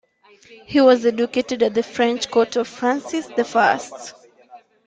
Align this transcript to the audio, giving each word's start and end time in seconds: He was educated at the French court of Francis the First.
He 0.65 0.81
was 0.81 1.05
educated 1.05 1.61
at 1.61 1.75
the 1.75 1.83
French 1.83 2.31
court 2.31 2.55
of 2.55 2.67
Francis 2.67 3.27
the 3.35 3.45
First. 3.45 4.15